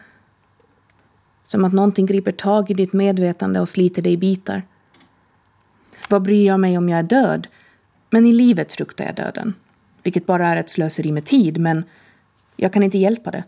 [1.45, 4.63] Som att någonting griper tag i ditt medvetande och sliter dig i bitar.
[6.09, 7.49] Vad bryr jag mig om jag är död?
[8.11, 9.55] Men i livet fruktar jag döden.
[10.03, 11.85] Vilket bara är ett slöseri med tid, men
[12.57, 13.45] jag kan inte hjälpa det.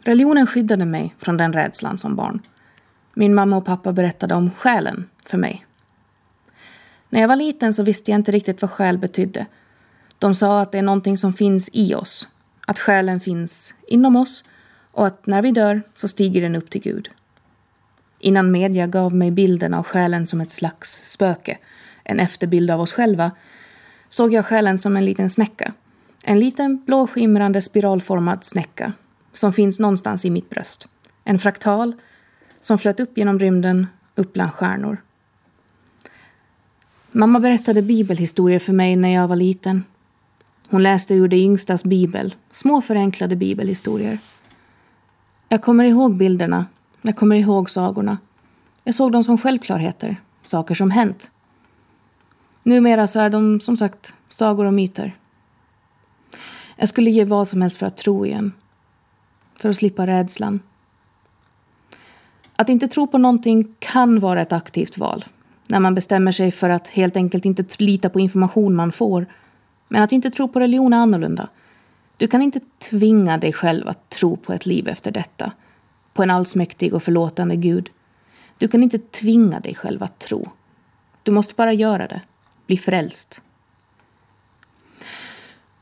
[0.00, 2.40] Religionen skyddade mig från den rädslan som barn.
[3.20, 5.66] Min mamma och pappa berättade om själen för mig.
[7.08, 9.46] När jag var liten så visste jag inte riktigt vad själ betydde.
[10.18, 12.28] De sa att det är någonting som finns i oss,
[12.66, 14.44] att själen finns inom oss
[14.92, 17.10] och att när vi dör så stiger den upp till Gud.
[18.18, 21.58] Innan media gav mig bilden av själen som ett slags spöke,
[22.04, 23.30] en efterbild av oss själva,
[24.08, 25.72] såg jag själen som en liten snäcka.
[26.24, 28.92] En liten blåskimrande spiralformad snäcka
[29.32, 30.88] som finns någonstans i mitt bröst.
[31.24, 31.94] En fraktal
[32.60, 35.02] som flöt upp genom rymden, upp bland stjärnor.
[37.12, 39.84] Mamma berättade bibelhistorier för mig när jag var liten.
[40.68, 44.18] Hon läste ur de yngstas bibel, små förenklade bibelhistorier.
[45.48, 46.66] Jag kommer ihåg bilderna,
[47.02, 48.18] jag kommer ihåg sagorna.
[48.84, 51.30] Jag såg dem som självklarheter, saker som hänt.
[52.62, 55.16] Numera så är de som sagt sagor och myter.
[56.76, 58.52] Jag skulle ge vad som helst för att tro igen.
[59.56, 60.60] För att slippa rädslan.
[62.60, 65.24] Att inte tro på någonting kan vara ett aktivt val.
[65.68, 69.26] När man bestämmer sig för att helt enkelt inte lita på information man får.
[69.88, 71.48] Men att inte tro på religion är annorlunda.
[72.16, 75.52] Du kan inte tvinga dig själv att tro på ett liv efter detta.
[76.12, 77.90] På en allsmäktig och förlåtande Gud.
[78.58, 80.50] Du kan inte tvinga dig själv att tro.
[81.22, 82.20] Du måste bara göra det.
[82.66, 83.42] Bli frälst.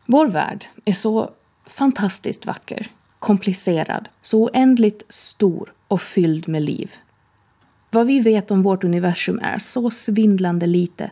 [0.06, 1.30] Vår värld är så
[1.66, 6.94] fantastiskt vacker, komplicerad, så oändligt stor och fylld med liv.
[7.90, 11.10] Vad vi vet om vårt universum är så svindlande lite.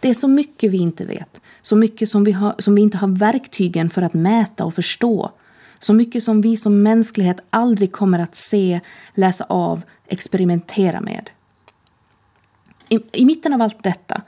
[0.00, 2.96] Det är så mycket vi inte vet, så mycket som vi, har, som vi inte
[2.96, 5.30] har verktygen för att mäta och förstå.
[5.78, 8.80] Så mycket som vi som mänsklighet aldrig kommer att se,
[9.14, 11.30] läsa av, experimentera med.
[12.88, 14.22] I, I mitten av allt detta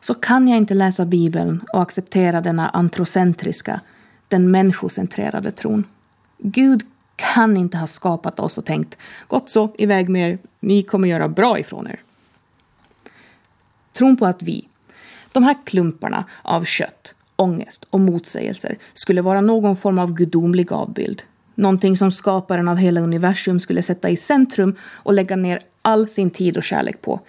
[0.00, 3.80] så kan jag inte läsa Bibeln och acceptera denna antrocentriska,
[4.28, 5.84] den människocentrerade tron.
[6.38, 6.82] Gud
[7.16, 8.98] kan inte ha skapat oss och tänkt
[9.28, 12.00] gott så, iväg med er, ni kommer göra bra ifrån er.
[13.92, 14.68] Tron på att vi,
[15.32, 21.22] de här klumparna av kött, ångest och motsägelser skulle vara någon form av gudomlig avbild.
[21.54, 26.30] Någonting som skaparen av hela universum skulle sätta i centrum och lägga ner all sin
[26.30, 27.20] tid och kärlek på.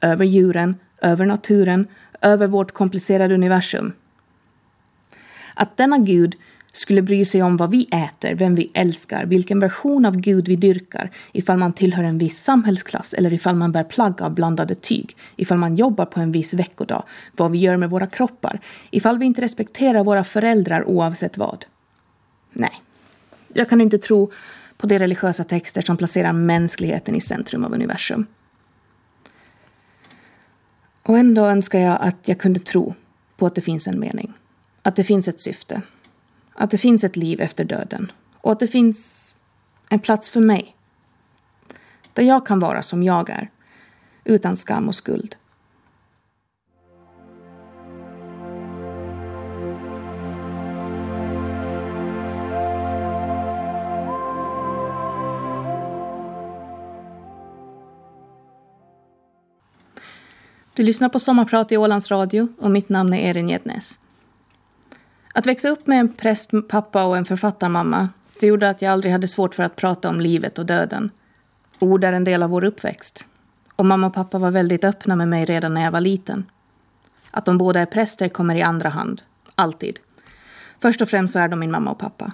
[0.00, 1.86] Över djuren, över naturen,
[2.20, 3.92] över vårt komplicerade universum.
[5.54, 6.36] Att denna gud
[6.72, 10.56] skulle bry sig om vad vi äter, vem vi älskar, vilken version av Gud vi
[10.56, 15.16] dyrkar, ifall man tillhör en viss samhällsklass eller ifall man bär plagg av blandade tyg,
[15.36, 17.02] ifall man jobbar på en viss veckodag,
[17.36, 18.60] vad vi gör med våra kroppar,
[18.90, 21.64] ifall vi inte respekterar våra föräldrar oavsett vad.
[22.52, 22.82] Nej,
[23.52, 24.32] jag kan inte tro
[24.76, 28.26] på de religiösa texter som placerar mänskligheten i centrum av universum.
[31.02, 32.94] Och ändå önskar jag att jag kunde tro
[33.36, 34.32] på att det finns en mening,
[34.82, 35.82] att det finns ett syfte,
[36.54, 39.38] att det finns ett liv efter döden och att det finns
[39.88, 40.76] en plats för mig.
[42.12, 43.50] Där jag kan vara som jag är,
[44.24, 45.36] utan skam och skuld.
[60.74, 63.98] Du lyssnar på Sommarprat i Ålands Radio och mitt namn är Erin Gednes.
[65.32, 68.08] Att växa upp med en prästpappa och en författarmamma
[68.40, 71.10] det gjorde att jag aldrig hade svårt för att prata om livet och döden.
[71.78, 73.26] Ord är en del av vår uppväxt.
[73.76, 76.44] Och mamma och pappa var väldigt öppna med mig redan när jag var liten.
[77.30, 79.22] Att de båda är präster kommer i andra hand.
[79.54, 79.98] Alltid.
[80.80, 82.32] Först och främst så är de min mamma och pappa.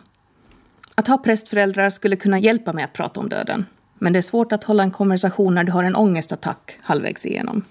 [0.95, 3.67] Att ha prästföräldrar skulle kunna hjälpa mig att prata om döden.
[3.95, 7.65] Men det är svårt att hålla en konversation när du har en ångestattack halvvägs igenom.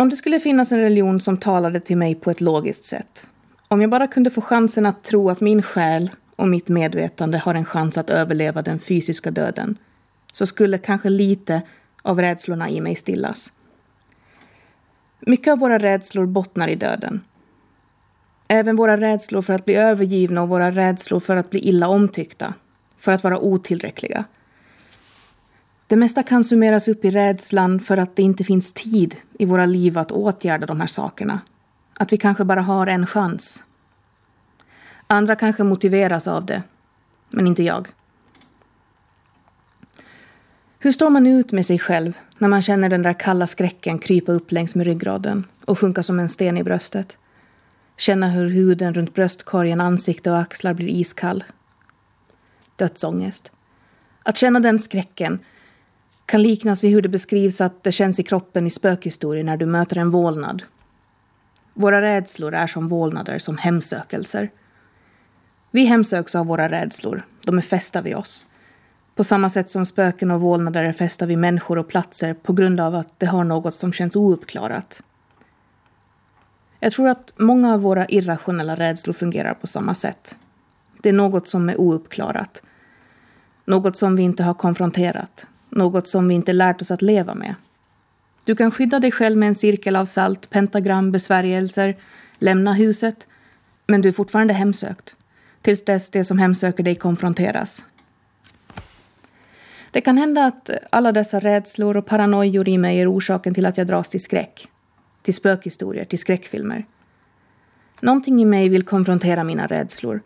[0.00, 3.26] Om det skulle finnas en religion som talade till mig på ett logiskt sätt.
[3.68, 7.54] Om jag bara kunde få chansen att tro att min själ och mitt medvetande har
[7.54, 9.78] en chans att överleva den fysiska döden
[10.32, 11.62] så skulle kanske lite
[12.02, 13.52] av rädslorna i mig stillas.
[15.20, 17.20] Mycket av våra rädslor bottnar i döden.
[18.48, 22.54] Även våra rädslor för att bli övergivna och våra rädslor för att bli illa omtyckta,
[22.98, 24.24] för att vara otillräckliga.
[25.88, 29.66] Det mesta kan summeras upp i rädslan för att det inte finns tid i våra
[29.66, 31.40] liv att åtgärda de här sakerna.
[31.94, 33.62] Att vi kanske bara har en chans.
[35.06, 36.62] Andra kanske motiveras av det,
[37.30, 37.88] men inte jag.
[40.78, 44.32] Hur står man ut med sig själv när man känner den där kalla skräcken krypa
[44.32, 47.16] upp längs med ryggraden och sjunka som en sten i bröstet?
[47.96, 51.44] Känna hur huden runt bröstkorgen, ansikte och axlar blir iskall.
[52.76, 53.52] Dödsångest.
[54.22, 55.38] Att känna den skräcken
[56.28, 59.66] kan liknas vid hur det beskrivs att det känns i kroppen i spökhistorier när du
[59.66, 60.62] möter en vålnad.
[61.74, 64.50] Våra rädslor är som vålnader, som hemsökelser.
[65.70, 68.46] Vi hemsöks av våra rädslor, de är fästa vid oss.
[69.14, 72.80] På samma sätt som spöken och vålnader är fästa vid människor och platser på grund
[72.80, 75.02] av att det har något som känns ouppklarat.
[76.80, 80.38] Jag tror att många av våra irrationella rädslor fungerar på samma sätt.
[81.02, 82.62] Det är något som är ouppklarat.
[83.64, 85.46] Något som vi inte har konfronterat.
[85.78, 87.54] Något som vi inte lärt oss att leva med.
[88.44, 91.96] Du kan skydda dig själv med en cirkel av salt, pentagram, besvärjelser,
[92.38, 93.28] lämna huset,
[93.86, 95.16] men du är fortfarande hemsökt.
[95.62, 97.84] Tills dess det som hemsöker dig konfronteras.
[99.90, 103.76] Det kan hända att alla dessa rädslor och paranoior i mig är orsaken till att
[103.76, 104.68] jag dras till skräck.
[105.22, 106.86] Till spökhistorier, till skräckfilmer.
[108.00, 110.20] Någonting i mig vill konfrontera mina rädslor.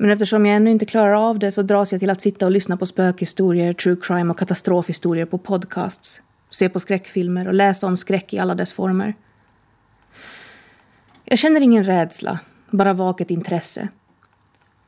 [0.00, 2.52] Men eftersom jag ännu inte klarar av det så dras jag till att sitta och
[2.52, 6.22] lyssna på spökhistorier, true crime och katastrofhistorier på podcasts.
[6.50, 9.14] Se på skräckfilmer och läsa om skräck i alla dess former.
[11.24, 12.38] Jag känner ingen rädsla,
[12.70, 13.88] bara vaket intresse.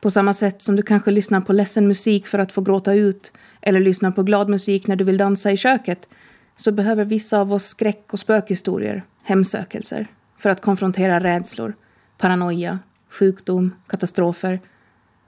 [0.01, 3.33] På samma sätt som du kanske lyssnar på ledsen musik för att få gråta ut
[3.61, 6.07] eller lyssnar på glad musik när du vill dansa i köket
[6.55, 10.07] så behöver vissa av oss skräck och spökhistorier, hemsökelser,
[10.37, 11.73] för att konfrontera rädslor,
[12.17, 14.59] paranoia, sjukdom, katastrofer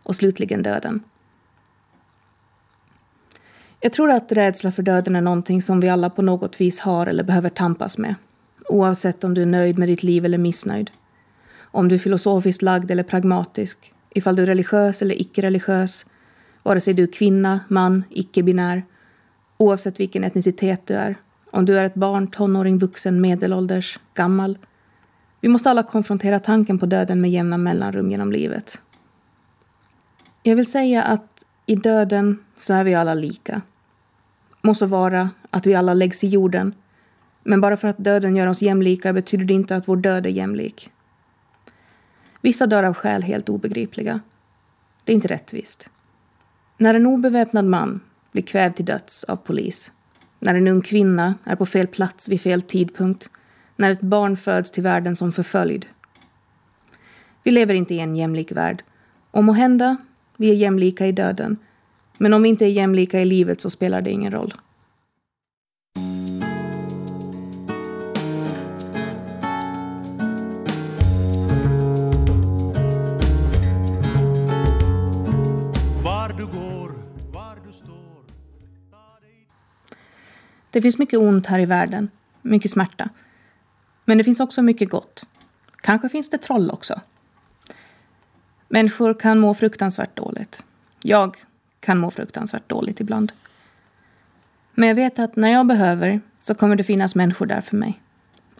[0.03, 1.03] och slutligen döden.
[3.79, 7.07] Jag tror att rädsla för döden är någonting som vi alla på något vis har
[7.07, 8.15] eller behöver tampas med.
[8.69, 10.91] Oavsett om du är nöjd med ditt liv eller missnöjd.
[11.61, 13.93] Om du är filosofiskt lagd eller pragmatisk.
[14.09, 16.05] Ifall du är religiös eller icke-religiös.
[16.63, 18.83] Vare sig du är kvinna, man, icke-binär.
[19.57, 21.15] Oavsett vilken etnicitet du är.
[21.51, 24.57] Om du är ett barn, tonåring, vuxen, medelålders, gammal.
[25.41, 28.79] Vi måste alla konfrontera tanken på döden med jämna mellanrum genom livet.
[30.45, 33.61] Jag vill säga att i döden så är vi alla lika.
[34.61, 36.75] Må så vara att vi alla läggs i jorden,
[37.43, 40.29] men bara för att döden gör oss jämlika betyder det inte att vår död är
[40.29, 40.91] jämlik.
[42.41, 44.19] Vissa dör av skäl helt obegripliga.
[45.03, 45.89] Det är inte rättvist.
[46.77, 47.99] När en obeväpnad man
[48.31, 49.91] blir kvävd till döds av polis,
[50.39, 53.29] när en ung kvinna är på fel plats vid fel tidpunkt,
[53.75, 55.85] när ett barn föds till världen som förföljd.
[57.43, 58.83] Vi lever inte i en jämlik värld
[59.31, 59.97] och må hända
[60.37, 61.57] vi är jämlika i döden,
[62.17, 64.53] men om vi inte är jämlika i livet så spelar det ingen roll.
[80.73, 82.09] Det finns mycket ont här i världen,
[82.41, 83.09] mycket smärta.
[84.05, 85.25] Men det finns också mycket gott.
[85.81, 87.01] Kanske finns det troll också.
[88.73, 90.63] Människor kan må fruktansvärt dåligt.
[91.01, 91.37] Jag
[91.79, 93.31] kan må fruktansvärt dåligt ibland.
[94.73, 98.01] Men jag vet att när jag behöver så kommer det finnas människor där för mig.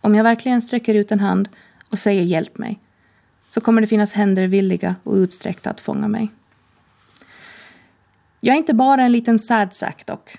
[0.02, 1.50] Om jag verkligen sträcker ut en hand
[1.90, 2.80] och säger hjälp mig
[3.50, 6.32] så kommer det finnas händer villiga och utsträckta att fånga mig.
[8.40, 10.38] Jag är inte bara en liten sadsack dock.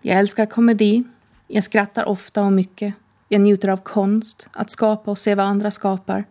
[0.00, 1.04] Jag älskar komedi,
[1.48, 2.94] jag skrattar ofta och mycket.
[3.28, 6.24] Jag njuter av konst, att skapa och se vad andra skapar.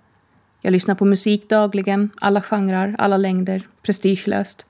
[0.66, 4.66] Jag lyssnar på musik dagligen, alla genrer, alla längder, prestigelöst.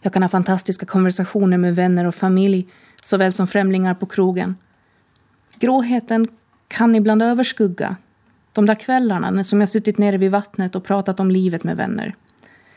[0.00, 2.68] Jag kan ha fantastiska konversationer med vänner och familj,
[3.02, 4.56] såväl som främlingar på krogen.
[5.58, 6.28] Gråheten
[6.68, 7.96] kan ibland överskugga
[8.52, 12.14] de där kvällarna som jag suttit nere vid vattnet och pratat om livet med vänner.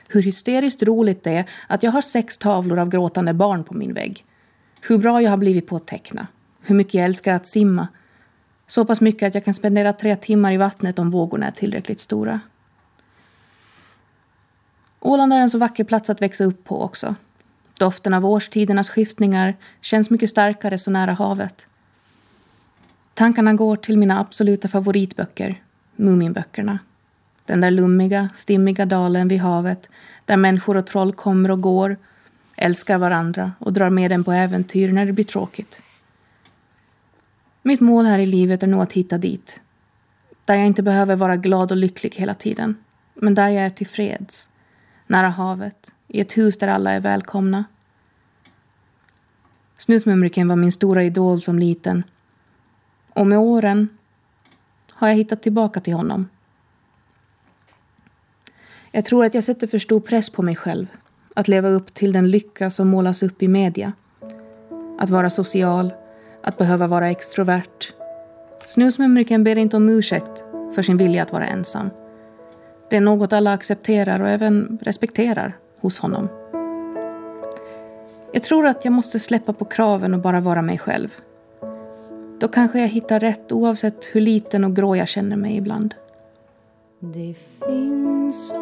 [0.07, 3.93] Hur hysteriskt roligt det är att jag har sex tavlor av gråtande barn på min
[3.93, 4.25] vägg.
[4.81, 6.27] Hur bra jag har blivit på att teckna.
[6.61, 7.87] Hur mycket jag älskar att simma.
[8.67, 11.99] Så pass mycket att jag kan spendera tre timmar i vattnet om vågorna är tillräckligt
[11.99, 12.39] stora.
[14.99, 17.15] Åland är en så vacker plats att växa upp på också.
[17.79, 21.67] Doften av årstidernas skiftningar känns mycket starkare så nära havet.
[23.13, 25.61] Tankarna går till mina absoluta favoritböcker,
[25.95, 26.79] Muminböckerna.
[27.45, 29.89] Den där lummiga, stimmiga dalen vid havet
[30.25, 31.97] där människor och troll kommer och går,
[32.55, 35.81] älskar varandra och drar med en på äventyr när det blir tråkigt.
[37.67, 39.61] Mitt mål här i livet är nog att hitta dit.
[40.45, 42.75] Där jag inte behöver vara glad och lycklig hela tiden,
[43.13, 44.49] men där jag är tillfreds.
[45.07, 47.65] Nära havet, i ett hus där alla är välkomna.
[49.77, 52.03] Snusmumriken var min stora idol som liten.
[53.09, 53.89] Och med åren
[54.89, 56.29] har jag hittat tillbaka till honom.
[58.91, 60.87] Jag tror att jag sätter för stor press på mig själv
[61.33, 63.93] att leva upp till den lycka som målas upp i media.
[64.99, 65.93] Att vara social,
[66.45, 67.93] att behöva vara extrovert.
[68.65, 70.43] Snusmumriken ber inte om ursäkt
[70.75, 71.89] för sin vilja att vara ensam.
[72.89, 76.29] Det är något alla accepterar och även respekterar hos honom.
[78.31, 81.09] Jag tror att jag måste släppa på kraven och bara vara mig själv.
[82.39, 85.95] Då kanske jag hittar rätt oavsett hur liten och grå jag känner mig ibland.
[86.99, 87.35] Det
[87.67, 88.53] finns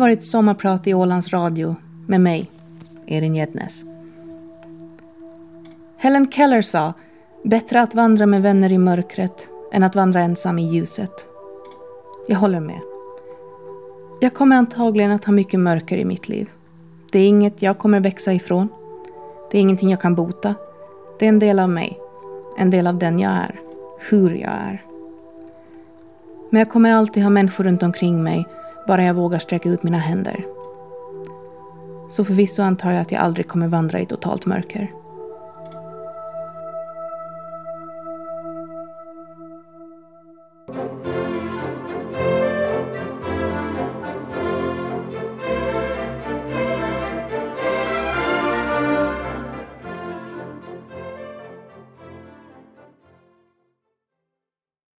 [0.00, 1.76] varit Sommarprat i Ålands Radio
[2.06, 2.50] med mig,
[3.06, 3.84] Erin Gäddnes.
[5.96, 6.92] Helen Keller sa
[7.44, 11.28] Bättre att vandra med vänner i mörkret än att vandra ensam i ljuset.
[12.28, 12.80] Jag håller med.
[14.20, 16.50] Jag kommer antagligen att ha mycket mörker i mitt liv.
[17.12, 18.68] Det är inget jag kommer växa ifrån.
[19.50, 20.54] Det är ingenting jag kan bota.
[21.18, 21.98] Det är en del av mig.
[22.58, 23.60] En del av den jag är.
[24.10, 24.84] Hur jag är.
[26.50, 28.46] Men jag kommer alltid ha människor runt omkring mig,
[28.90, 30.44] bara jag vågar sträcka ut mina händer.
[32.08, 34.90] Så förvisso antar jag att jag aldrig kommer vandra i totalt mörker.